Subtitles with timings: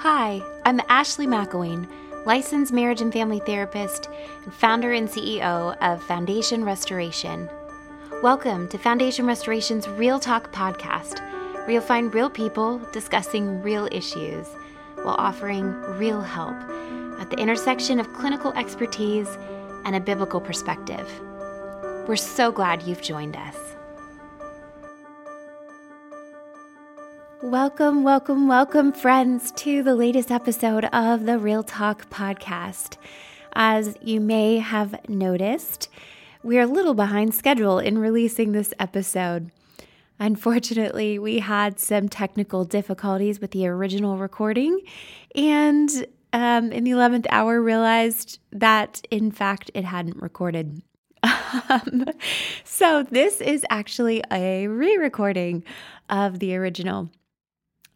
[0.00, 1.88] Hi, I'm Ashley McIlwain,
[2.26, 4.10] licensed marriage and family therapist
[4.44, 7.48] and founder and CEO of Foundation Restoration.
[8.22, 11.20] Welcome to Foundation Restoration's Real Talk podcast,
[11.54, 14.46] where you'll find real people discussing real issues
[14.96, 16.56] while offering real help
[17.18, 19.38] at the intersection of clinical expertise
[19.86, 21.10] and a biblical perspective.
[22.06, 23.65] We're so glad you've joined us.
[27.46, 32.96] Welcome, welcome, welcome, friends, to the latest episode of the Real Talk podcast.
[33.52, 35.88] As you may have noticed,
[36.42, 39.52] we're a little behind schedule in releasing this episode.
[40.18, 44.80] Unfortunately, we had some technical difficulties with the original recording,
[45.36, 50.82] and um, in the 11th hour, realized that in fact it hadn't recorded.
[51.70, 52.06] Um,
[52.64, 55.62] so, this is actually a re recording
[56.10, 57.08] of the original.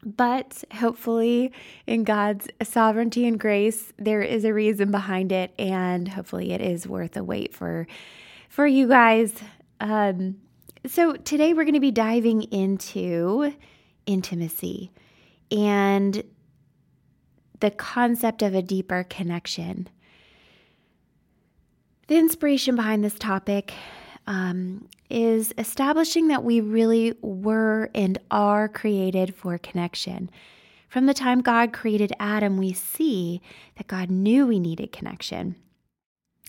[0.05, 1.53] But hopefully,
[1.87, 6.87] in God's sovereignty and grace, there is a reason behind it, and hopefully, it is
[6.87, 7.87] worth a wait for
[8.49, 9.35] for you guys.
[9.79, 10.37] Um,
[10.87, 13.55] so today we're going to be diving into
[14.07, 14.91] intimacy
[15.51, 16.23] and
[17.61, 19.89] the concept of a deeper connection.
[22.09, 23.75] The inspiration behind this topic
[24.27, 30.31] um, is establishing that we really were and are created for connection.
[30.89, 33.41] From the time God created Adam, we see
[33.77, 35.57] that God knew we needed connection.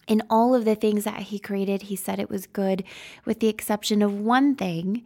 [0.08, 2.84] In all of the things that He created, He said it was good,
[3.26, 5.04] with the exception of one thing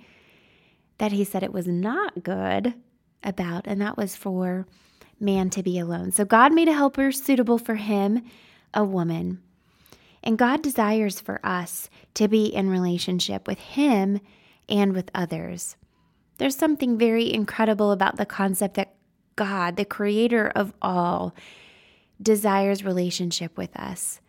[0.97, 2.73] that He said it was not good
[3.23, 4.65] about, and that was for
[5.19, 6.11] man to be alone.
[6.11, 8.23] So God made a helper suitable for him,
[8.73, 9.41] a woman.
[10.25, 14.19] And God desires for us to be in relationship with Him
[14.67, 15.77] and with others.
[16.39, 18.95] There's something very incredible about the concept that
[19.35, 21.35] God, the creator of all,
[22.21, 24.19] desires relationship with us,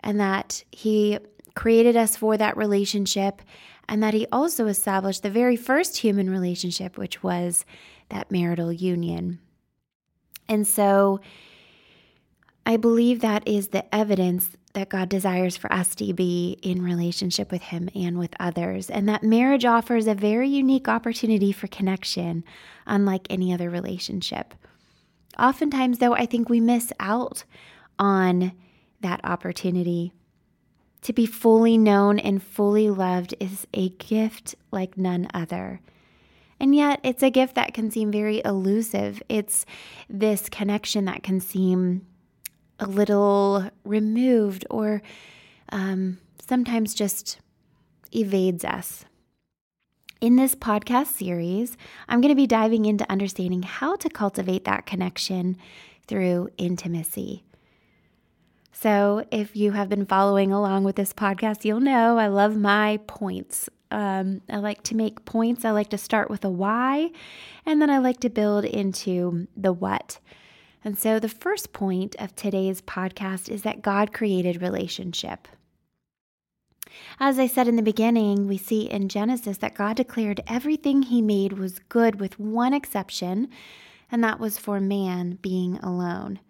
[0.00, 1.18] and that He
[1.54, 3.40] created us for that relationship,
[3.88, 7.64] and that He also established the very first human relationship, which was
[8.10, 9.38] that marital union.
[10.48, 11.20] And so
[12.66, 17.50] I believe that is the evidence that God desires for us to be in relationship
[17.50, 22.44] with Him and with others, and that marriage offers a very unique opportunity for connection,
[22.86, 24.54] unlike any other relationship.
[25.38, 27.44] Oftentimes, though, I think we miss out
[27.98, 28.52] on
[29.00, 30.12] that opportunity.
[31.02, 35.80] To be fully known and fully loved is a gift like none other.
[36.60, 39.22] And yet, it's a gift that can seem very elusive.
[39.28, 39.64] It's
[40.10, 42.04] this connection that can seem
[42.78, 45.02] a little removed or
[45.70, 47.38] um, sometimes just
[48.12, 49.04] evades us.
[50.20, 51.76] In this podcast series,
[52.08, 55.56] I'm going to be diving into understanding how to cultivate that connection
[56.08, 57.44] through intimacy.
[58.72, 63.00] So, if you have been following along with this podcast, you'll know I love my
[63.08, 63.68] points.
[63.90, 65.64] Um, I like to make points.
[65.64, 67.10] I like to start with a why,
[67.66, 70.18] and then I like to build into the what.
[70.84, 75.48] And so, the first point of today's podcast is that God created relationship.
[77.20, 81.20] As I said in the beginning, we see in Genesis that God declared everything he
[81.20, 83.48] made was good with one exception,
[84.10, 86.40] and that was for man being alone.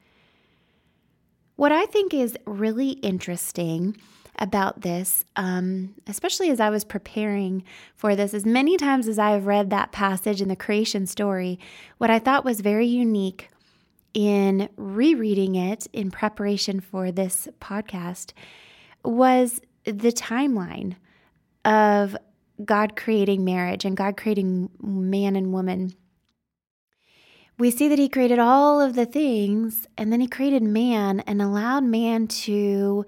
[1.56, 3.96] What I think is really interesting
[4.38, 7.64] about this, um, especially as I was preparing
[7.96, 11.58] for this, as many times as I have read that passage in the creation story,
[11.98, 13.50] what I thought was very unique
[14.14, 18.32] in rereading it in preparation for this podcast
[19.04, 20.96] was the timeline
[21.64, 22.16] of
[22.64, 25.94] God creating marriage and God creating man and woman.
[27.58, 31.40] We see that He created all of the things and then He created man and
[31.40, 33.04] allowed man to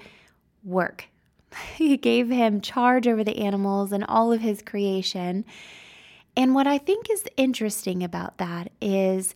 [0.65, 1.07] work.
[1.77, 5.45] He gave him charge over the animals and all of his creation.
[6.37, 9.35] And what I think is interesting about that is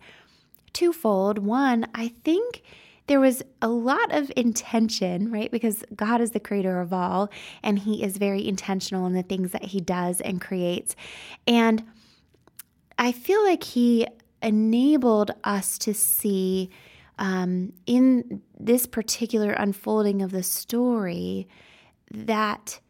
[0.74, 1.38] twofold.
[1.38, 2.62] One, I think
[3.06, 5.50] there was a lot of intention, right?
[5.50, 7.30] Because God is the creator of all,
[7.62, 10.96] and He is very intentional in the things that He does and creates.
[11.46, 11.84] And
[12.98, 14.06] I feel like He
[14.42, 16.70] enabled us to see
[17.18, 21.48] um, in this particular unfolding of the story
[22.10, 22.80] that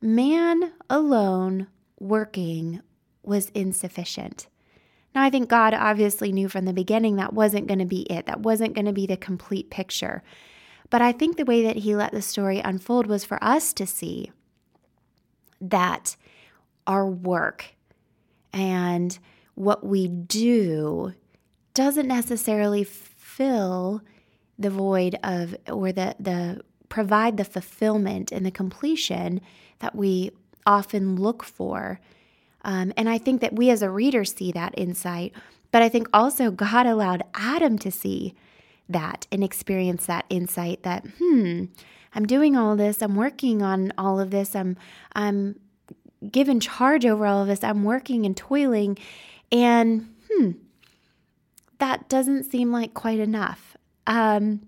[0.00, 1.66] man alone
[1.98, 2.80] working
[3.22, 4.46] was insufficient.
[5.16, 8.26] Now, I think God obviously knew from the beginning that wasn't going to be it,
[8.26, 10.22] that wasn't going to be the complete picture.
[10.90, 13.86] But I think the way that He let the story unfold was for us to
[13.86, 14.30] see
[15.58, 16.16] that
[16.86, 17.76] our work
[18.52, 19.18] and
[19.54, 21.14] what we do
[21.72, 24.02] doesn't necessarily fill
[24.58, 26.60] the void of or the the
[26.90, 29.40] provide the fulfillment and the completion
[29.78, 30.30] that we
[30.66, 32.00] often look for.
[32.66, 35.32] Um, and I think that we as a reader see that insight,
[35.70, 38.34] but I think also God allowed Adam to see
[38.88, 41.66] that and experience that insight that, hmm,
[42.12, 44.76] I'm doing all this, I'm working on all of this, I'm
[45.14, 45.60] I'm
[46.28, 48.98] given charge over all of this, I'm working and toiling,
[49.52, 50.52] and hmm,
[51.78, 53.76] that doesn't seem like quite enough.
[54.08, 54.62] Um,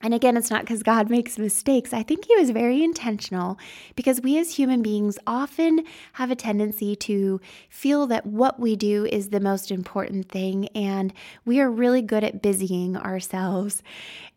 [0.00, 1.92] and again, it's not because God makes mistakes.
[1.92, 3.58] I think He was very intentional
[3.96, 5.84] because we as human beings often
[6.14, 11.12] have a tendency to feel that what we do is the most important thing, and
[11.44, 13.82] we are really good at busying ourselves.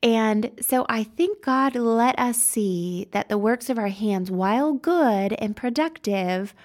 [0.01, 4.73] And so I think God let us see that the works of our hands, while
[4.73, 6.55] good and productive,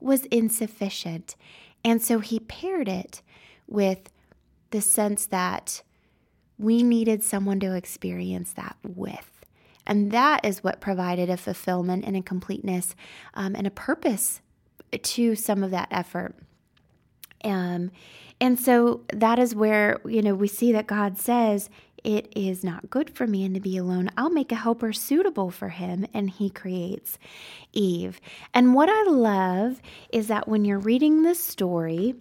[0.00, 1.36] was insufficient.
[1.84, 3.22] And so He paired it
[3.68, 4.10] with
[4.70, 5.82] the sense that
[6.62, 9.28] we needed someone to experience that with.
[9.86, 12.94] And that is what provided a fulfillment and a completeness
[13.34, 14.40] um, and a purpose
[15.02, 16.36] to some of that effort.
[17.44, 17.90] Um,
[18.40, 21.68] and so that is where, you know, we see that God says,
[22.04, 24.10] It is not good for man to be alone.
[24.16, 26.06] I'll make a helper suitable for him.
[26.14, 27.18] And he creates
[27.72, 28.20] Eve.
[28.54, 29.80] And what I love
[30.12, 32.14] is that when you're reading this story,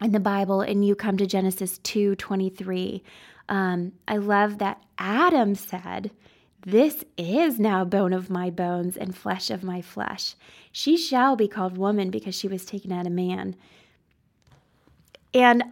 [0.00, 3.02] in the Bible and you come to Genesis 2 23,
[3.48, 6.10] um, I love that Adam said,
[6.64, 10.34] This is now bone of my bones and flesh of my flesh.
[10.72, 13.56] She shall be called woman because she was taken out of man.
[15.34, 15.64] And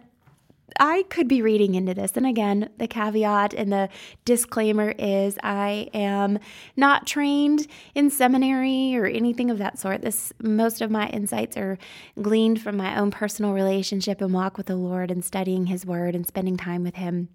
[0.79, 2.11] I could be reading into this.
[2.15, 3.89] And again, the caveat and the
[4.25, 6.39] disclaimer is I am
[6.75, 10.01] not trained in seminary or anything of that sort.
[10.01, 11.77] This most of my insights are
[12.21, 16.15] gleaned from my own personal relationship and walk with the Lord and studying his word
[16.15, 17.29] and spending time with him.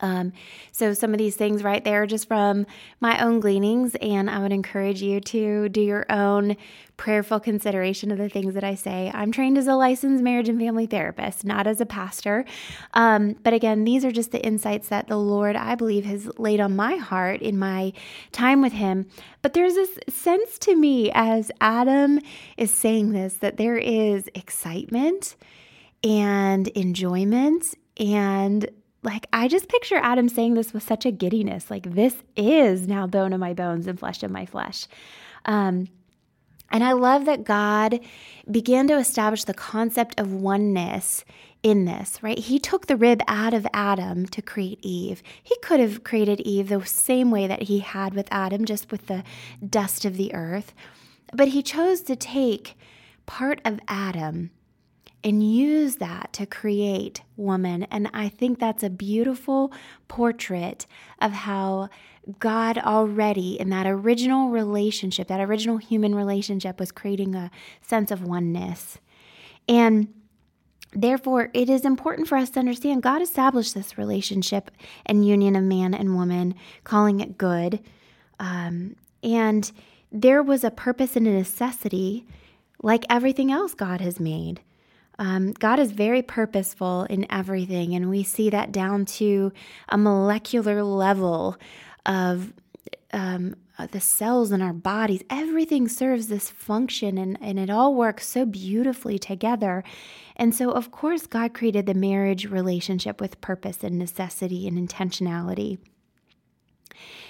[0.00, 0.32] Um,
[0.70, 2.66] so, some of these things right there are just from
[3.00, 6.56] my own gleanings, and I would encourage you to do your own
[6.96, 9.10] prayerful consideration of the things that I say.
[9.12, 12.44] I'm trained as a licensed marriage and family therapist, not as a pastor.
[12.94, 16.60] Um, but again, these are just the insights that the Lord, I believe, has laid
[16.60, 17.92] on my heart in my
[18.30, 19.06] time with Him.
[19.40, 22.20] But there's this sense to me as Adam
[22.56, 25.34] is saying this that there is excitement
[26.04, 28.70] and enjoyment and
[29.02, 33.06] like I just picture Adam saying this with such a giddiness, like this is now
[33.06, 34.86] bone of my bones and flesh of my flesh.
[35.44, 35.88] Um,
[36.70, 38.00] and I love that God
[38.50, 41.24] began to establish the concept of oneness
[41.62, 42.38] in this, right?
[42.38, 45.22] He took the rib out of Adam to create Eve.
[45.42, 49.06] He could have created Eve the same way that he had with Adam, just with
[49.06, 49.22] the
[49.68, 50.72] dust of the earth.
[51.32, 52.76] But he chose to take
[53.26, 54.50] part of Adam
[55.24, 57.84] and use that to create woman.
[57.84, 59.72] And I think that's a beautiful
[60.08, 60.86] portrait
[61.20, 61.88] of how
[62.38, 68.22] God already, in that original relationship, that original human relationship, was creating a sense of
[68.22, 68.98] oneness.
[69.68, 70.08] And
[70.94, 74.70] Therefore, it is important for us to understand God established this relationship
[75.06, 76.54] and union of man and woman,
[76.84, 77.80] calling it good.
[78.38, 79.72] Um, and
[80.10, 82.26] there was a purpose and a necessity,
[82.82, 84.60] like everything else God has made.
[85.22, 89.52] Um, God is very purposeful in everything, and we see that down to
[89.88, 91.56] a molecular level
[92.04, 92.52] of
[93.12, 93.54] um,
[93.92, 95.22] the cells in our bodies.
[95.30, 99.84] Everything serves this function, and, and it all works so beautifully together.
[100.34, 105.78] And so, of course, God created the marriage relationship with purpose and necessity and intentionality.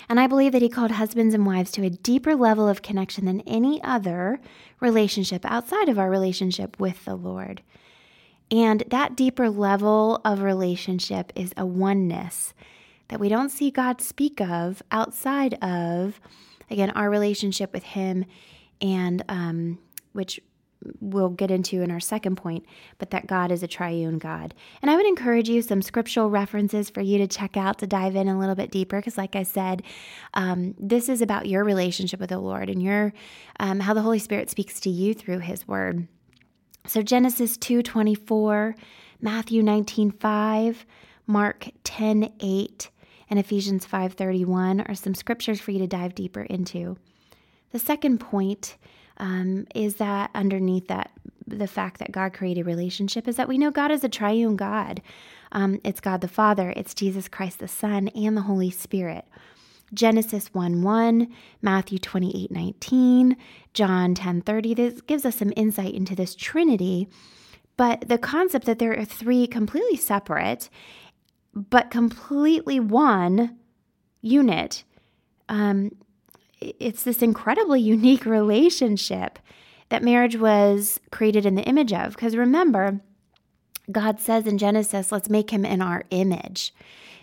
[0.08, 3.26] And I believe that he called husbands and wives to a deeper level of connection
[3.26, 4.40] than any other
[4.80, 7.61] relationship outside of our relationship with the Lord.
[8.50, 12.52] And that deeper level of relationship is a oneness
[13.08, 16.20] that we don't see God speak of outside of,
[16.70, 18.25] again, our relationship with Him,
[18.80, 19.78] and um,
[20.12, 20.40] which
[21.00, 22.64] we'll get into in our second point,
[22.99, 24.52] but that God is a triune God.
[24.80, 28.16] And I would encourage you some scriptural references for you to check out to dive
[28.16, 29.82] in a little bit deeper, because, like I said,
[30.34, 33.12] um, this is about your relationship with the Lord and your
[33.61, 36.08] um, how the Holy Spirit speaks to you through His Word.
[36.86, 38.74] So Genesis 2:24,
[39.20, 40.84] Matthew 19:5,
[41.26, 42.90] Mark 10:8,
[43.30, 46.96] and Ephesians 5:31 are some scriptures for you to dive deeper into.
[47.70, 48.76] The second point
[49.16, 51.12] um, is that underneath that,
[51.46, 55.00] the fact that God created relationship is that we know God is a triune God.
[55.52, 59.26] Um, it's God the Father, it's Jesus Christ the Son, and the Holy Spirit.
[59.94, 61.28] Genesis 1 1,
[61.61, 63.37] Matthew 28 19,
[63.75, 64.75] John 10 30.
[64.75, 67.08] This gives us some insight into this Trinity.
[67.76, 70.68] But the concept that there are three completely separate
[71.54, 73.58] but completely one
[74.22, 74.84] unit.
[75.49, 75.92] Um,
[76.61, 79.38] it's this incredibly unique relationship
[79.88, 82.14] that marriage was created in the image of.
[82.14, 83.00] Because remember,
[83.90, 86.72] God says in Genesis, let's make him in our image.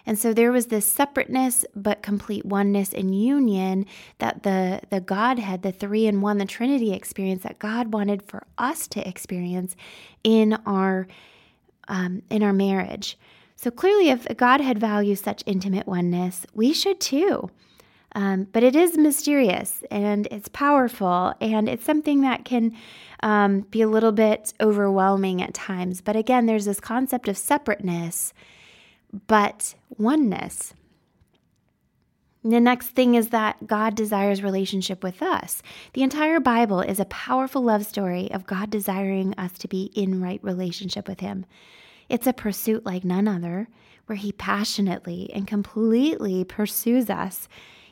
[0.05, 3.85] And so there was this separateness but complete oneness and union
[4.17, 8.43] that the the Godhead, the three in one, the Trinity experience that God wanted for
[8.57, 9.75] us to experience
[10.23, 11.07] in our
[11.87, 13.17] um, in our marriage.
[13.55, 17.51] So clearly, if Godhead values such intimate oneness, we should too.
[18.15, 22.75] Um, but it is mysterious and it's powerful, and it's something that can
[23.21, 26.01] um, be a little bit overwhelming at times.
[26.01, 28.33] But again, there's this concept of separateness,
[29.27, 30.73] but oneness.
[32.43, 35.61] The next thing is that God desires relationship with us.
[35.93, 40.21] The entire Bible is a powerful love story of God desiring us to be in
[40.21, 41.45] right relationship with Him.
[42.07, 43.67] It's a pursuit like none other,
[44.05, 47.49] where He passionately and completely pursues us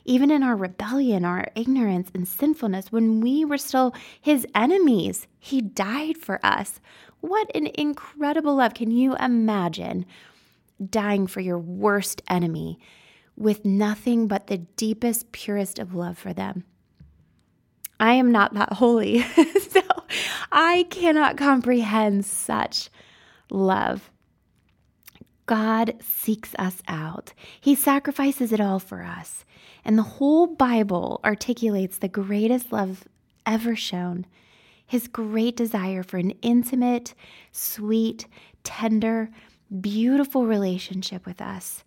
[0.07, 5.61] even in our rebellion, our ignorance and sinfulness, when we were still his enemies, he
[5.61, 6.79] died for us.
[7.19, 8.73] What an incredible love.
[8.73, 10.05] Can you imagine
[10.89, 12.79] dying for your worst enemy
[13.35, 16.63] with nothing but the deepest, purest of love for them?
[17.99, 19.21] I am not that holy,
[19.69, 19.81] so
[20.51, 22.89] I cannot comprehend such
[23.49, 24.09] love.
[25.47, 27.33] God seeks us out.
[27.59, 29.43] He sacrifices it all for us.
[29.83, 33.05] And the whole Bible articulates the greatest love
[33.45, 34.25] ever shown
[34.85, 37.13] his great desire for an intimate,
[37.51, 38.25] sweet,
[38.63, 39.29] tender,
[39.81, 41.83] beautiful relationship with us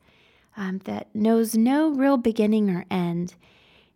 [0.57, 3.35] um, that knows no real beginning or end.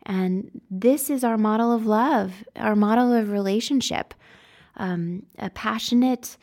[0.06, 4.14] And this is our model of love, our model of relationship
[4.76, 6.36] um, a passionate,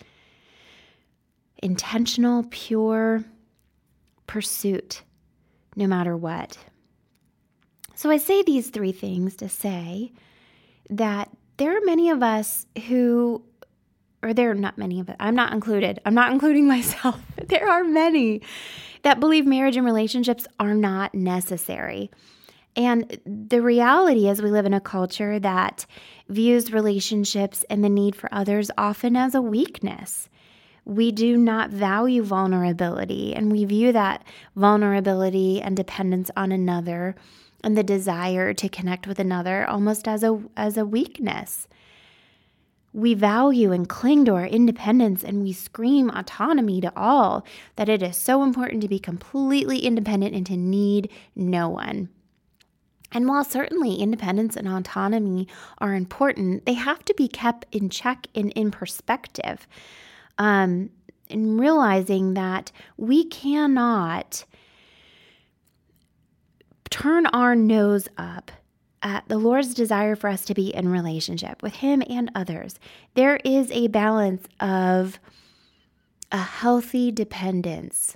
[1.62, 3.24] intentional, pure
[4.28, 5.04] pursuit,
[5.76, 6.58] no matter what.
[7.96, 10.12] So I say these three things to say
[10.90, 13.44] that there are many of us who,
[14.24, 17.22] or there are not many of us, I'm not included, I'm not including myself.
[17.48, 18.42] there are many
[19.04, 22.10] that believe marriage and relationships are not necessary.
[22.76, 25.86] And the reality is, we live in a culture that
[26.30, 30.30] views relationships and the need for others often as a weakness
[30.86, 34.24] we do not value vulnerability and we view that
[34.56, 37.16] vulnerability and dependence on another
[37.64, 41.68] and the desire to connect with another almost as a as a weakness.
[42.94, 47.46] We value and cling to our independence and we scream autonomy to all
[47.78, 52.10] that it is so important to be completely independent and to need no one.
[53.14, 55.48] And while certainly independence and autonomy
[55.78, 59.68] are important, they have to be kept in check and in perspective
[60.38, 60.90] um,
[61.30, 64.46] and realizing that we cannot
[66.90, 68.52] turn our nose up
[69.02, 72.76] at the Lord's desire for us to be in relationship with Him and others.
[73.16, 75.20] There is a balance of
[76.32, 78.16] a healthy dependence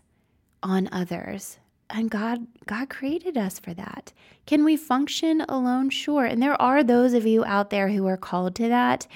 [0.62, 1.58] on others.
[1.90, 4.12] And God God created us for that.
[4.46, 5.90] Can we function alone?
[5.90, 6.26] Sure.
[6.26, 9.08] And there are those of you out there who are called to that.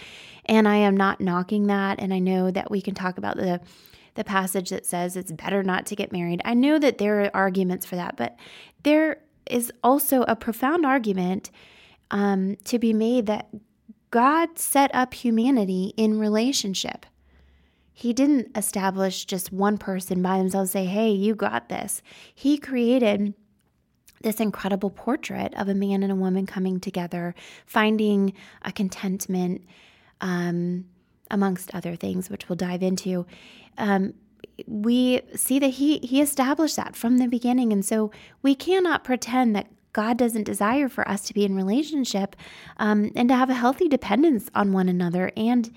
[0.45, 1.99] And I am not knocking that.
[1.99, 3.59] And I know that we can talk about the
[4.15, 6.41] the passage that says it's better not to get married.
[6.43, 8.37] I know that there are arguments for that, but
[8.83, 11.51] there is also a profound argument
[12.11, 13.49] um, to be made that
[14.11, 17.05] God set up humanity in relationship.
[17.99, 22.01] He didn't establish just one person by themselves, say, hey, you got this.
[22.33, 23.33] He created
[24.21, 29.65] this incredible portrait of a man and a woman coming together, finding a contentment
[30.21, 30.85] um,
[31.29, 33.25] amongst other things, which we'll dive into.
[33.77, 34.13] Um,
[34.65, 39.57] we see that he he established that from the beginning, and so we cannot pretend
[39.57, 42.37] that God doesn't desire for us to be in relationship
[42.77, 45.75] um, and to have a healthy dependence on one another and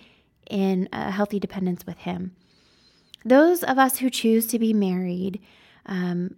[0.51, 2.35] in a healthy dependence with Him.
[3.25, 5.41] Those of us who choose to be married,
[5.87, 6.37] um,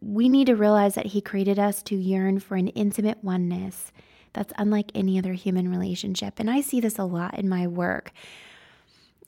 [0.00, 3.92] we need to realize that He created us to yearn for an intimate oneness
[4.32, 6.34] that's unlike any other human relationship.
[6.38, 8.12] And I see this a lot in my work.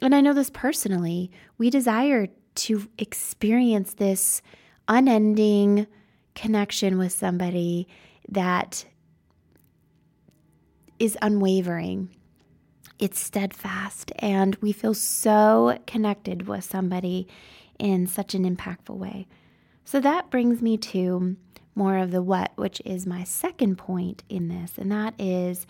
[0.03, 1.31] And I know this personally.
[1.57, 4.43] We desire to experience this
[4.87, 5.87] unending
[6.35, 7.89] connection with somebody
[8.29, 8.85] that
[10.99, 12.11] is unwavering.
[12.99, 17.29] It's steadfast, and we feel so connected with somebody
[17.79, 19.29] in such an impactful way.
[19.85, 21.37] So that brings me to
[21.75, 25.67] more of the what, which is my second point in this, and that is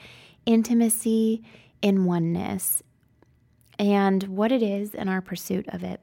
[0.47, 1.43] intimacy
[1.83, 2.83] in oneness
[3.79, 6.01] and what it is in our pursuit of it.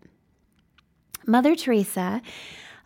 [1.25, 2.21] Mother Teresa,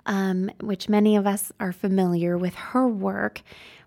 [0.06, 3.42] um, which many of us are familiar with her work,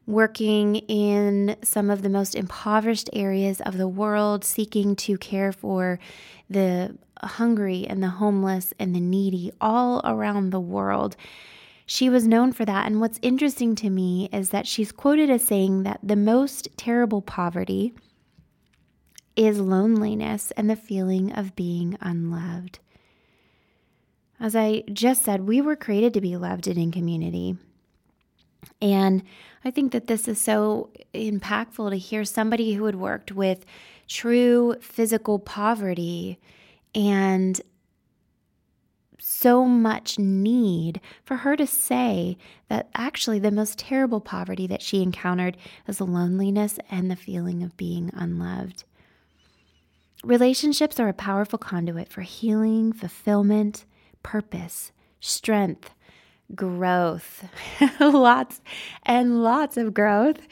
[0.06, 5.98] working in some of the most impoverished areas of the world, seeking to care for
[6.50, 11.16] the hungry and the homeless and the needy all around the world.
[11.86, 12.86] She was known for that.
[12.86, 17.22] And what's interesting to me is that she's quoted as saying that the most terrible
[17.22, 17.92] poverty
[19.36, 22.78] is loneliness and the feeling of being unloved.
[24.38, 27.56] As I just said, we were created to be loved and in community.
[28.80, 29.22] And
[29.64, 33.64] I think that this is so impactful to hear somebody who had worked with
[34.08, 36.38] true physical poverty
[36.94, 37.60] and
[39.18, 42.36] so much need for her to say
[42.68, 47.76] that actually the most terrible poverty that she encountered was loneliness and the feeling of
[47.76, 48.84] being unloved.
[50.24, 53.84] Relationships are a powerful conduit for healing, fulfillment,
[54.22, 55.90] purpose, strength,
[56.54, 57.44] growth,
[58.00, 58.60] lots
[59.04, 60.46] and lots of growth,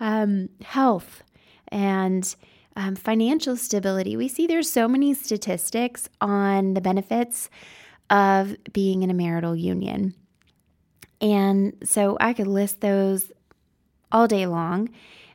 [0.00, 1.22] um, health,
[1.68, 2.34] and
[2.76, 4.16] um, financial stability.
[4.16, 7.50] We see there's so many statistics on the benefits
[8.10, 10.14] of being in a marital union.
[11.20, 13.30] And so I could list those
[14.10, 14.90] all day long,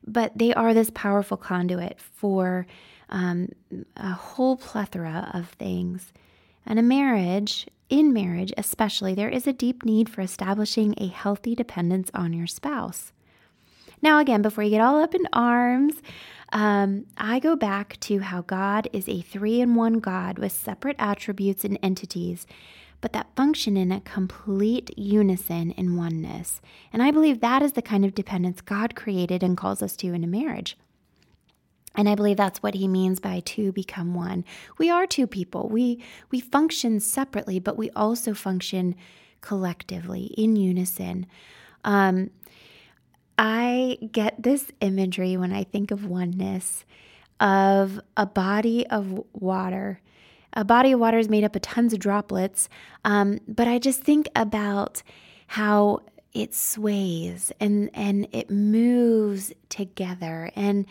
[0.05, 2.67] but they are this powerful conduit for
[3.09, 3.49] um,
[3.95, 6.11] a whole plethora of things.
[6.67, 11.55] And a marriage in marriage, especially, there is a deep need for establishing a healthy
[11.55, 13.13] dependence on your spouse.
[14.01, 15.95] Now, again, before you get all up in arms,
[16.51, 20.97] um, I go back to how God is a three in one God with separate
[20.99, 22.45] attributes and entities,
[22.99, 26.61] but that function in a complete unison and oneness.
[26.91, 30.13] And I believe that is the kind of dependence God created and calls us to
[30.13, 30.77] in a marriage.
[31.97, 34.45] And I believe that's what he means by two become one.
[34.77, 35.67] We are two people.
[35.67, 38.95] We we function separately, but we also function
[39.41, 41.25] collectively in unison.
[41.83, 42.29] Um,
[43.37, 46.85] I get this imagery when I think of oneness
[47.39, 50.01] of a body of water.
[50.53, 52.67] A body of water is made up of tons of droplets,
[53.05, 55.03] um, but I just think about
[55.47, 56.01] how
[56.33, 60.85] it sways and and it moves together and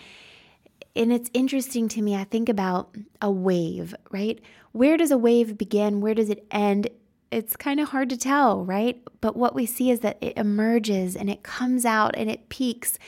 [0.97, 2.17] and it's interesting to me.
[2.17, 4.41] I think about a wave, right?
[4.73, 6.01] Where does a wave begin?
[6.01, 6.89] Where does it end?
[7.31, 9.03] It's kind of hard to tell, right?
[9.21, 12.99] But what we see is that it emerges and it comes out and it peaks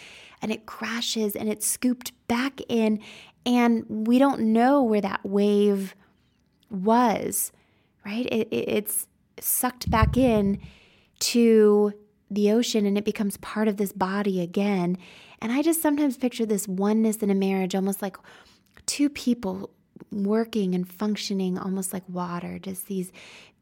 [0.41, 3.01] and it crashes and it's scooped back in.
[3.47, 5.95] And we don't know where that wave
[6.71, 7.53] was,
[8.05, 8.27] right?
[8.27, 9.07] It, it, it's
[9.41, 10.61] sucked back in
[11.21, 11.93] to
[12.31, 14.99] the ocean and it becomes part of this body again.
[15.41, 18.17] And I just sometimes picture this oneness in a marriage almost like
[18.87, 19.71] two people
[20.11, 23.13] working and functioning almost like water, just these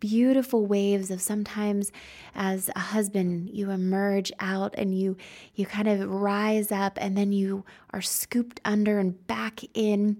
[0.01, 1.91] beautiful waves of sometimes
[2.35, 5.17] as a husband you emerge out and you
[5.55, 10.17] you kind of rise up and then you are scooped under and back in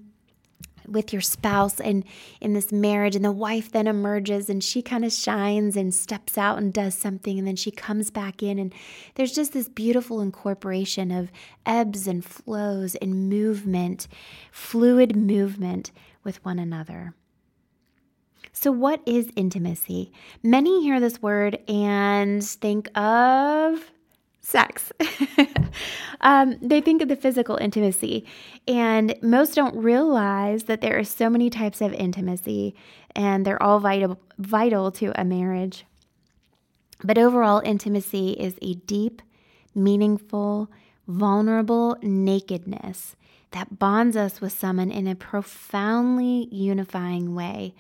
[0.89, 2.05] with your spouse and
[2.41, 6.37] in this marriage and the wife then emerges and she kind of shines and steps
[6.39, 8.75] out and does something and then she comes back in and
[9.15, 11.31] there's just this beautiful incorporation of
[11.65, 14.09] ebbs and flows and movement
[14.51, 15.91] fluid movement
[16.25, 17.15] with one another
[18.59, 20.13] so, what is intimacy?
[20.43, 23.91] Many hear this word and think of
[24.47, 24.93] sex.
[26.21, 28.25] um, they think of the physical intimacy,
[28.69, 32.75] and most don't realize that there are so many types of intimacy,
[33.15, 35.85] and they're all vital vital to a marriage.
[37.03, 39.21] But overall, intimacy is a deep,
[39.75, 40.71] meaningful,
[41.09, 43.17] vulnerable nakedness
[43.51, 47.75] that bonds us with someone in a profoundly unifying way.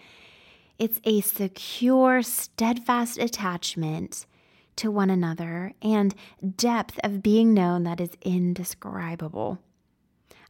[0.78, 4.26] It's a secure, steadfast attachment
[4.76, 6.14] to one another and
[6.56, 9.58] depth of being known that is indescribable.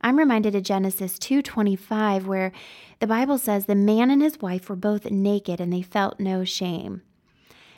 [0.00, 2.52] I'm reminded of Genesis 2:25 where
[3.00, 6.44] the Bible says the man and his wife were both naked and they felt no
[6.44, 7.02] shame.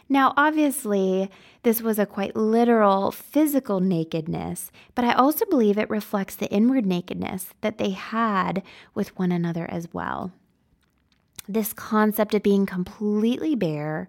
[0.08, 1.30] Now, obviously,
[1.62, 6.86] this was a quite literal physical nakedness, but I also believe it reflects the inward
[6.86, 8.62] nakedness that they had
[8.94, 10.32] with one another as well.
[11.46, 14.08] This concept of being completely bare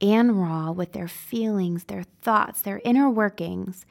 [0.00, 3.84] and raw with their feelings, their thoughts, their inner workings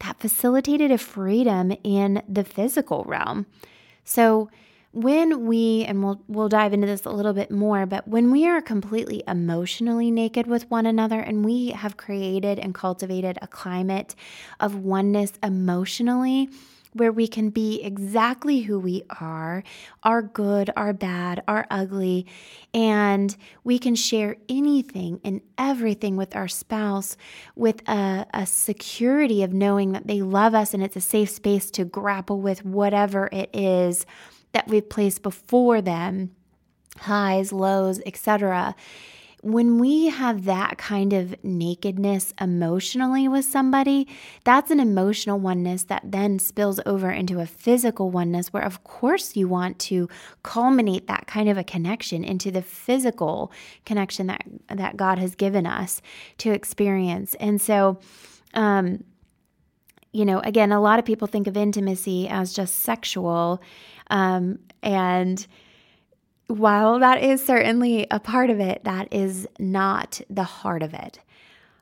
[0.00, 3.46] that facilitated a freedom in the physical realm.
[4.04, 4.50] So,
[4.92, 8.46] when we and we'll we'll dive into this a little bit more, but when we
[8.46, 14.14] are completely emotionally naked with one another and we have created and cultivated a climate
[14.60, 16.48] of oneness emotionally,
[16.94, 19.62] where we can be exactly who we are
[20.02, 22.26] our good, our bad, our ugly,
[22.72, 27.16] and we can share anything and everything with our spouse
[27.56, 31.70] with a, a security of knowing that they love us and it's a safe space
[31.70, 34.06] to grapple with whatever it is
[34.52, 36.30] that we've placed before them
[36.98, 38.74] highs, lows, etc
[39.44, 44.08] when we have that kind of nakedness emotionally with somebody,
[44.42, 49.36] that's an emotional oneness that then spills over into a physical oneness, where of course
[49.36, 50.08] you want to
[50.42, 53.52] culminate that kind of a connection into the physical
[53.84, 56.00] connection that, that God has given us
[56.38, 57.34] to experience.
[57.38, 57.98] And so,
[58.54, 59.04] um,
[60.12, 63.60] you know, again, a lot of people think of intimacy as just sexual.
[64.08, 65.46] Um, and
[66.46, 71.20] while that is certainly a part of it, that is not the heart of it.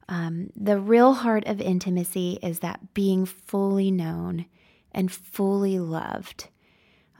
[0.08, 4.46] Um, the real heart of intimacy is that being fully known
[4.92, 6.48] and fully loved.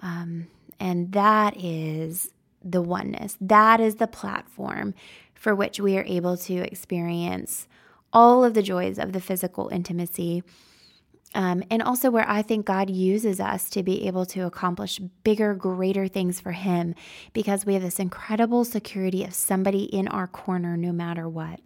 [0.01, 2.31] Um, and that is
[2.63, 3.37] the oneness.
[3.41, 4.95] That is the platform
[5.35, 7.67] for which we are able to experience
[8.13, 10.43] all of the joys of the physical intimacy
[11.35, 15.55] um, and also where I think God uses us to be able to accomplish bigger,
[15.55, 16.95] greater things for Him
[17.33, 21.61] because we have this incredible security of somebody in our corner no matter what.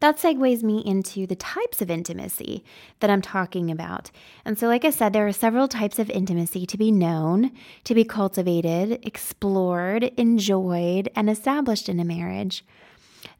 [0.00, 2.62] That segues me into the types of intimacy
[3.00, 4.10] that I'm talking about.
[4.44, 7.50] And so, like I said, there are several types of intimacy to be known,
[7.84, 12.64] to be cultivated, explored, enjoyed, and established in a marriage.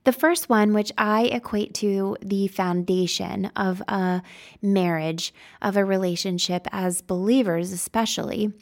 [0.05, 4.23] The first one, which I equate to the foundation of a
[4.63, 8.53] marriage, of a relationship as believers, especially,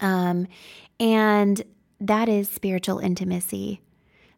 [0.00, 0.46] um,
[1.00, 1.62] and
[2.00, 3.80] that is spiritual intimacy.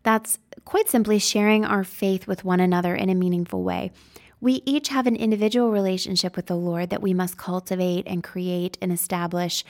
[0.03, 3.93] That's quite simply sharing our faith with one another in a meaningful way.
[4.41, 8.79] We each have an individual relationship with the Lord that we must cultivate and create
[8.81, 9.65] and establish.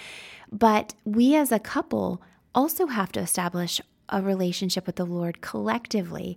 [0.53, 2.23] But we as a couple
[2.55, 6.37] also have to establish a relationship with the Lord collectively.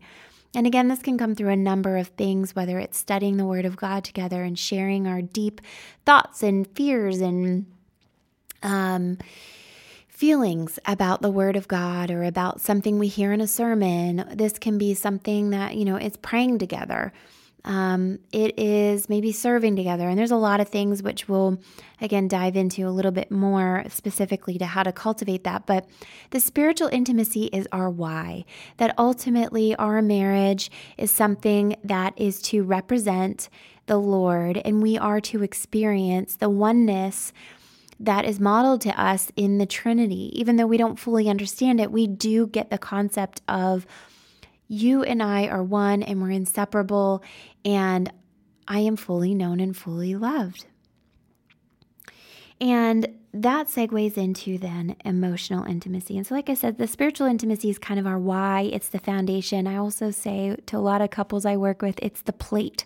[0.55, 3.65] And again, this can come through a number of things, whether it's studying the Word
[3.65, 5.61] of God together and sharing our deep
[6.05, 7.65] thoughts and fears and
[8.61, 9.17] um,
[10.07, 14.25] feelings about the Word of God or about something we hear in a sermon.
[14.31, 17.11] This can be something that, you know, it's praying together.
[17.65, 20.09] Um, it is maybe serving together.
[20.09, 21.59] And there's a lot of things which we'll,
[22.01, 25.65] again, dive into a little bit more specifically to how to cultivate that.
[25.65, 25.87] But
[26.31, 28.43] the spiritual intimacy is our why,
[28.77, 33.47] that ultimately our marriage is something that is to represent
[33.85, 37.33] the Lord, and we are to experience the oneness
[37.99, 40.31] that is modeled to us in the Trinity.
[40.39, 43.85] Even though we don't fully understand it, we do get the concept of
[44.67, 47.23] you and I are one and we're inseparable,
[47.65, 48.11] and
[48.67, 50.65] I am fully known and fully loved.
[52.61, 56.17] And that segues into then emotional intimacy.
[56.17, 58.99] And so, like I said, the spiritual intimacy is kind of our why, it's the
[58.99, 59.67] foundation.
[59.67, 62.85] I also say to a lot of couples I work with, it's the plate.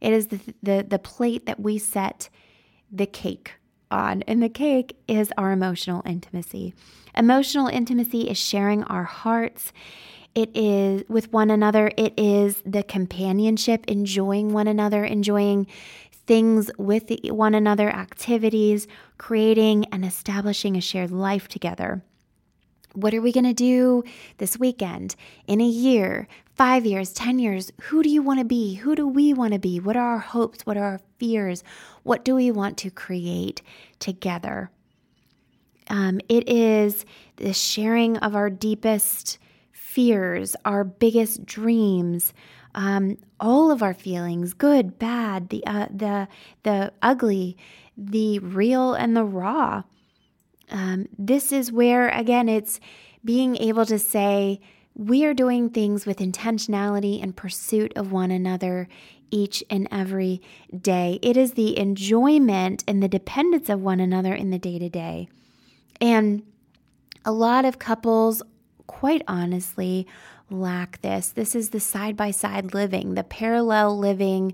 [0.00, 2.30] It is the, the, the plate that we set
[2.90, 3.52] the cake
[3.90, 4.22] on.
[4.22, 6.74] And the cake is our emotional intimacy.
[7.14, 9.72] Emotional intimacy is sharing our hearts
[10.34, 11.90] it is with one another.
[11.96, 15.66] It is the companionship, enjoying one another, enjoying
[16.26, 18.86] things with one another, activities,
[19.18, 22.02] creating and establishing a shared life together.
[22.92, 24.04] What are we going to do
[24.38, 25.14] this weekend,
[25.46, 27.72] in a year, five years, 10 years?
[27.82, 28.74] Who do you want to be?
[28.74, 29.80] Who do we want to be?
[29.80, 30.64] What are our hopes?
[30.64, 31.64] What are our fears?
[32.04, 33.62] What do we want to create
[33.98, 34.70] together?
[35.88, 37.04] Um, it is
[37.36, 39.39] the sharing of our deepest
[39.90, 42.32] fears, our biggest dreams,
[42.74, 46.28] um, all of our feelings, good, bad, the uh, the
[46.62, 47.56] the ugly,
[47.96, 49.82] the real and the raw.
[50.70, 52.78] Um, this is where again it's
[53.24, 54.60] being able to say
[54.94, 58.88] we are doing things with intentionality and pursuit of one another
[59.30, 60.40] each and every
[60.76, 61.18] day.
[61.22, 65.28] It is the enjoyment and the dependence of one another in the day to day.
[66.00, 66.42] And
[67.24, 68.42] a lot of couples
[68.90, 70.04] quite honestly
[70.50, 71.28] lack this.
[71.28, 74.52] This is the side by side living, the parallel living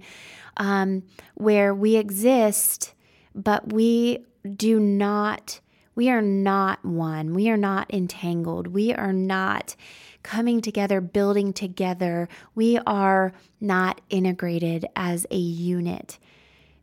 [0.58, 1.04] um,
[1.36, 2.92] where we exist,
[3.34, 5.60] but we do not,
[5.94, 7.32] we are not one.
[7.32, 8.66] We are not entangled.
[8.66, 9.74] We are not
[10.22, 12.28] coming together, building together.
[12.54, 16.18] We are not integrated as a unit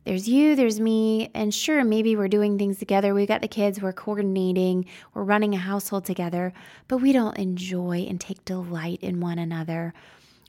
[0.04, 3.14] there's you, there's me, and sure, maybe we're doing things together.
[3.14, 6.52] We've got the kids, we're coordinating, we're running a household together,
[6.88, 9.94] but we don't enjoy and take delight in one another.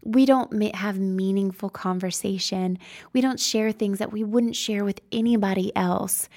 [0.05, 2.77] we don't have meaningful conversation.
[3.11, 6.29] We don't share things that we wouldn't share with anybody else.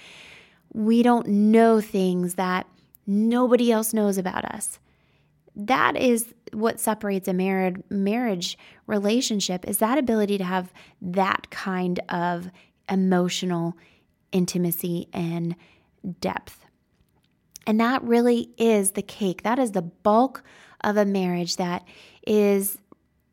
[0.73, 2.67] We don't know things that
[3.07, 4.79] nobody else knows about us.
[5.55, 12.01] That is what separates a married marriage relationship is that ability to have that kind
[12.09, 12.51] of
[12.89, 13.77] emotional
[14.33, 15.57] intimacy and
[16.21, 16.65] depth.
[17.67, 19.43] And that really is the cake.
[19.43, 20.43] That is the bulk
[20.83, 21.85] of a marriage that
[22.27, 22.79] is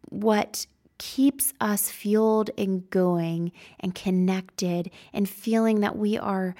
[0.09, 0.65] what
[0.97, 6.55] keeps us fueled and going and connected and feeling that we are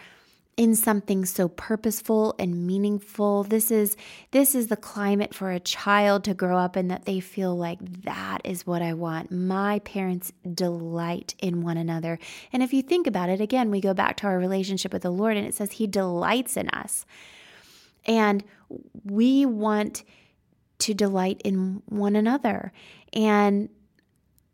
[0.58, 3.44] in something so purposeful and meaningful.
[3.44, 3.98] This is
[4.32, 8.04] this is the climate for a child to grow up in that they feel like
[8.04, 9.32] that is what I want.
[9.32, 12.20] My parents delight in one another.
[12.54, 15.12] And if you think about it again, we go back to our relationship with the
[15.12, 17.06] Lord and it says he delights in us.
[18.06, 18.44] And
[19.04, 20.04] we want
[20.80, 22.72] to delight in one another.
[23.12, 23.70] And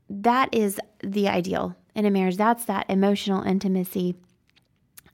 [0.09, 2.37] that is the ideal in a marriage.
[2.37, 4.15] That's that emotional intimacy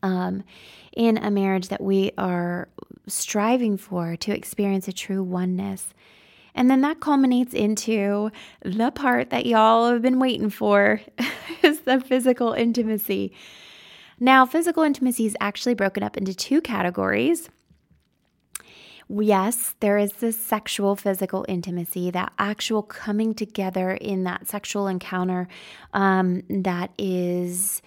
[0.04, 0.44] um,
[0.96, 2.70] in a marriage that we are
[3.08, 5.94] striving for to experience a true oneness.
[6.56, 8.32] And then that culminates into
[8.64, 11.02] the part that y'all have been waiting for
[11.64, 13.32] is the physical intimacy.
[14.20, 17.50] Now, physical intimacy is actually broken up into two categories.
[19.10, 25.48] Yes, there is this sexual physical intimacy, that actual coming together in that sexual encounter
[25.94, 27.82] um, that is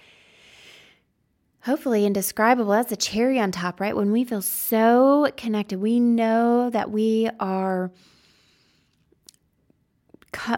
[1.63, 2.71] hopefully indescribable.
[2.71, 3.95] That's a cherry on top, right?
[3.95, 7.91] When we feel so connected, we know that we are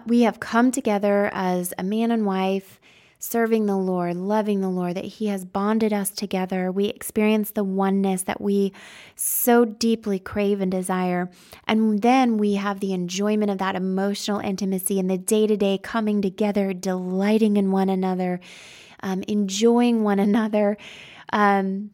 [0.06, 2.80] we have come together as a man and wife
[3.24, 6.70] serving the Lord, loving the Lord, that He has bonded us together.
[6.70, 8.72] We experience the oneness that we
[9.16, 11.30] so deeply crave and desire.
[11.66, 15.78] And then we have the enjoyment of that emotional intimacy and the day to day
[15.82, 18.40] coming together, delighting in one another,
[19.04, 20.76] um, enjoying one another.
[21.32, 21.90] Um,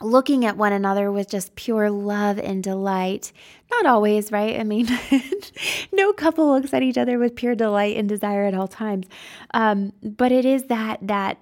[0.00, 3.32] looking at one another with just pure love and delight.
[3.70, 4.60] Not always, right?
[4.60, 4.86] I mean,
[5.92, 9.06] no couple looks at each other with pure delight and desire at all times.
[9.54, 11.38] Um, but it is that that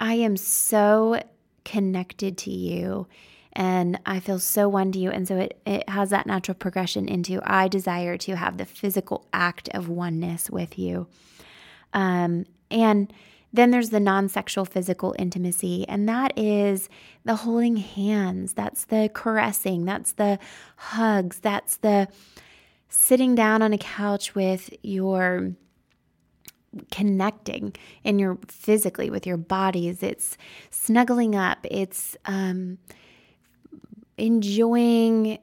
[0.00, 1.22] I am so
[1.64, 3.06] connected to you
[3.52, 5.10] and I feel so one to you.
[5.10, 9.28] And so it, it has that natural progression into I desire to have the physical
[9.32, 11.06] act of oneness with you.
[11.92, 13.12] Um, and
[13.52, 16.88] then there's the non sexual physical intimacy, and that is
[17.24, 20.38] the holding hands, that's the caressing, that's the
[20.76, 22.08] hugs, that's the
[22.88, 25.52] sitting down on a couch with your
[26.92, 30.38] connecting in your physically with your bodies it's
[30.70, 32.78] snuggling up it's um,
[34.16, 35.38] enjoying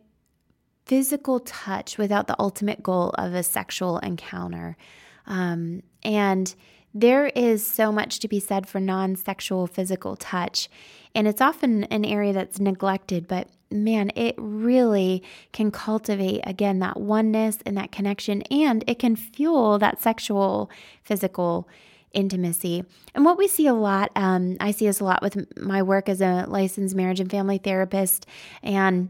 [0.88, 4.78] physical touch without the ultimate goal of a sexual encounter.
[5.26, 6.56] Um, and
[7.00, 10.70] there is so much to be said for non sexual physical touch,
[11.14, 16.98] and it's often an area that's neglected, but man, it really can cultivate again that
[16.98, 20.72] oneness and that connection, and it can fuel that sexual
[21.04, 21.68] physical
[22.14, 22.84] intimacy.
[23.14, 26.10] And what we see a lot, um, I see this a lot with my work
[26.10, 28.26] as a licensed marriage and family therapist,
[28.64, 29.10] and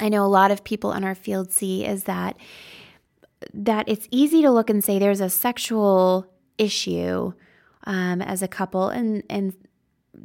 [0.00, 2.36] I know a lot of people in our field see is that
[3.54, 6.29] that it's easy to look and say there's a sexual
[6.60, 7.32] issue
[7.84, 8.88] um, as a couple.
[8.88, 9.54] And, and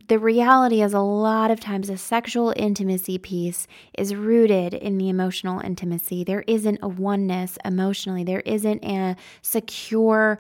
[0.08, 3.68] the reality is, a lot of times, the sexual intimacy piece
[3.98, 6.24] is rooted in the emotional intimacy.
[6.24, 10.38] There isn't a oneness emotionally, there isn't a secure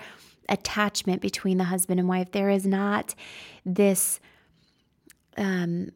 [0.49, 2.31] attachment between the husband and wife.
[2.31, 3.15] There is not
[3.65, 4.19] this.
[5.37, 5.91] Um,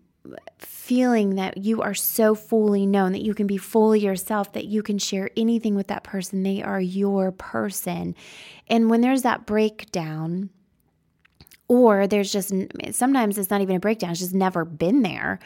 [0.57, 4.81] feeling that you are so fully known, that you can be fully yourself, that you
[4.81, 6.43] can share anything with that person.
[6.43, 8.15] They are your person.
[8.67, 10.49] And when there's that breakdown,
[11.67, 12.51] or there's just
[12.91, 15.39] sometimes it's not even a breakdown, it's just never been there.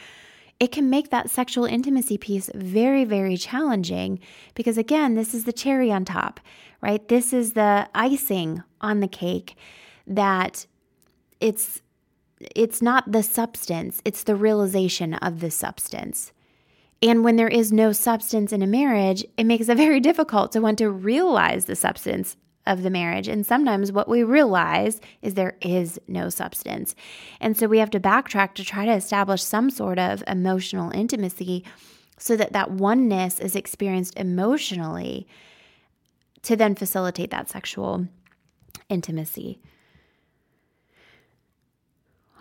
[0.59, 4.19] It can make that sexual intimacy piece very, very challenging
[4.55, 6.39] because, again, this is the cherry on top,
[6.81, 7.05] right?
[7.07, 9.57] This is the icing on the cake
[10.07, 10.65] that
[11.41, 11.81] it's
[12.55, 16.31] it's not the substance, it's the realization of the substance.
[17.01, 20.61] And when there is no substance in a marriage, it makes it very difficult to
[20.61, 23.27] want to realize the substance of the marriage.
[23.27, 26.95] And sometimes what we realize is there is no substance.
[27.41, 31.65] And so we have to backtrack to try to establish some sort of emotional intimacy
[32.17, 35.27] so that that oneness is experienced emotionally
[36.43, 38.07] to then facilitate that sexual
[38.87, 39.59] intimacy.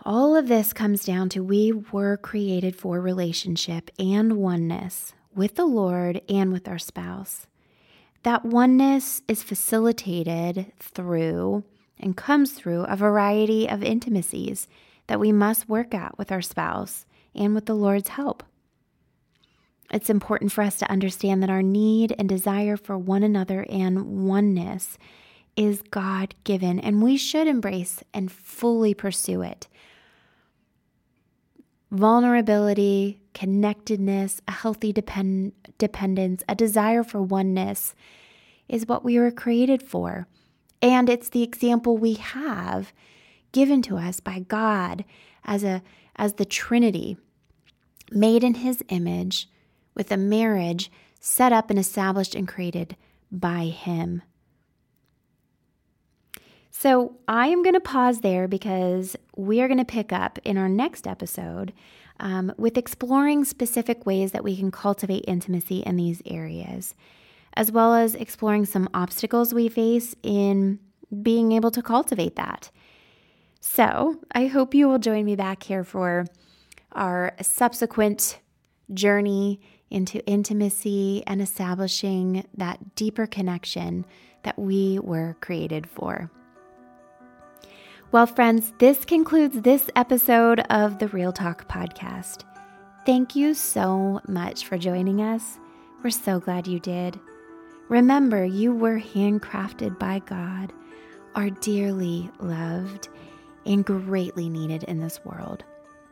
[0.05, 5.65] All of this comes down to we were created for relationship and oneness with the
[5.65, 7.47] Lord and with our spouse.
[8.25, 11.63] That oneness is facilitated through
[12.01, 14.67] and comes through a variety of intimacies
[15.07, 18.43] that we must work at with our spouse and with the Lord's help.
[19.93, 24.27] It's important for us to understand that our need and desire for one another and
[24.27, 24.99] oneness
[25.57, 29.69] is God given, and we should embrace and fully pursue it.
[31.93, 37.95] Vulnerability, connectedness, a healthy depend- dependence, a desire for oneness
[38.67, 40.27] is what we were created for.
[40.81, 42.95] And it's the example we have
[43.53, 45.05] given to us by God
[45.45, 45.83] as a
[46.17, 47.19] as the Trinity,
[48.11, 49.49] made in his image,
[49.95, 52.97] with a marriage set up and established and created
[53.31, 54.23] by him.
[56.75, 60.57] So I am going to pause there because we are going to pick up in
[60.57, 61.73] our next episode
[62.19, 66.95] um, with exploring specific ways that we can cultivate intimacy in these areas,
[67.55, 70.81] as well as exploring some obstacles we face in
[71.23, 72.71] being able to cultivate that.
[73.61, 76.25] So I hope you will join me back here for
[76.93, 78.41] our subsequent
[78.93, 84.07] journey into intimacy and establishing that deeper connection
[84.43, 86.31] that we were created for.
[88.13, 92.45] Well, friends, this concludes this episode of the Real Talk podcast.
[93.07, 95.59] Thank you so much for joining us.
[96.05, 97.19] We're so glad you did.
[97.89, 100.75] Remember, you were handcrafted by God,
[101.35, 103.09] are dearly loved,
[103.65, 105.65] and greatly needed in this world.